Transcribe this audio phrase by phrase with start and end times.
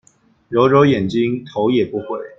[0.49, 2.19] 揉揉眼睛頭也不回